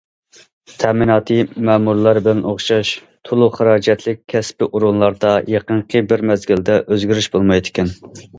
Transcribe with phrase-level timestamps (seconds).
[0.83, 1.35] ‹‹تەمىناتى
[1.67, 2.93] مەمۇرلار بىلەن ئوخشاش››،‹‹
[3.29, 7.95] تولۇق خىراجەتلىك›› كەسپىي ئورۇنلاردا يېقىنقى بىر مەزگىلدە ئۆزگىرىش بولمايدىكەن.